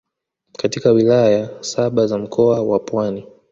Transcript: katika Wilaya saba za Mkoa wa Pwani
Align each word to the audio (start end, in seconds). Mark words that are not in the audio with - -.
katika 0.57 0.91
Wilaya 0.91 1.63
saba 1.63 2.07
za 2.07 2.17
Mkoa 2.17 2.61
wa 2.63 2.79
Pwani 2.79 3.25